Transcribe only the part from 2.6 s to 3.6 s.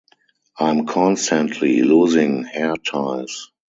ties.